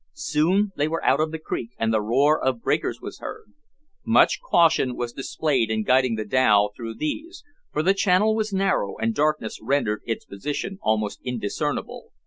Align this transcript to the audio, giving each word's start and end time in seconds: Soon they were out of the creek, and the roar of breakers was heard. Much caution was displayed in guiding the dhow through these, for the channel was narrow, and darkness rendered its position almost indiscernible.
Soon 0.15 0.71
they 0.75 0.87
were 0.87 1.05
out 1.05 1.19
of 1.19 1.29
the 1.29 1.37
creek, 1.37 1.73
and 1.77 1.93
the 1.93 2.01
roar 2.01 2.43
of 2.43 2.63
breakers 2.63 2.99
was 2.99 3.19
heard. 3.19 3.53
Much 4.03 4.39
caution 4.41 4.95
was 4.97 5.13
displayed 5.13 5.69
in 5.69 5.83
guiding 5.83 6.15
the 6.15 6.25
dhow 6.25 6.71
through 6.75 6.95
these, 6.95 7.43
for 7.71 7.83
the 7.83 7.93
channel 7.93 8.33
was 8.35 8.51
narrow, 8.51 8.97
and 8.97 9.13
darkness 9.13 9.61
rendered 9.61 10.01
its 10.07 10.25
position 10.25 10.79
almost 10.81 11.19
indiscernible. 11.23 12.05